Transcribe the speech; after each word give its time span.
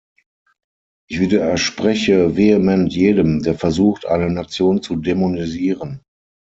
Ich 1.07 1.19
widerspreche 1.19 2.35
vehement 2.35 2.91
jedem, 2.91 3.43
der 3.43 3.53
versucht, 3.53 4.07
eine 4.07 4.31
Nation 4.31 4.81
zu 4.81 4.95
dämonisieren. 4.95 6.01